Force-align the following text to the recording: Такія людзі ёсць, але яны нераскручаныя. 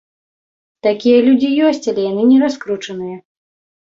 Такія 0.85 1.17
людзі 1.27 1.49
ёсць, 1.67 1.83
але 1.93 2.01
яны 2.11 2.23
нераскручаныя. 2.31 3.17